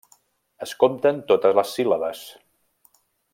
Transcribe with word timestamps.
Es 0.65 0.71
compten 0.83 1.19
totes 1.33 1.55
les 1.59 1.75
síl·labes. 1.81 2.23